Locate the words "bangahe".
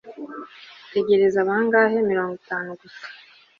1.47-1.97